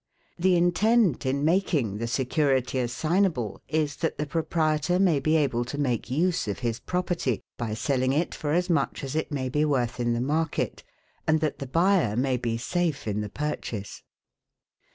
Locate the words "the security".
1.99-2.79